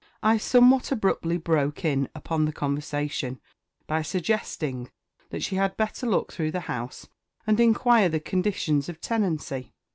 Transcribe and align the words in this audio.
I 0.23 0.37
somewhat 0.39 0.91
abruptly 0.91 1.37
broke 1.37 1.85
in 1.85 2.09
upon 2.15 2.45
the 2.45 2.51
conversation, 2.51 3.39
by 3.85 4.01
suggesting 4.01 4.89
that 5.29 5.43
she 5.43 5.57
had 5.57 5.77
better 5.77 6.07
look 6.07 6.31
through 6.33 6.49
the 6.53 6.61
house, 6.61 7.07
and 7.45 7.59
inquire 7.59 8.09
the 8.09 8.19
conditions 8.19 8.89
of 8.89 8.99
tenancy. 8.99 9.73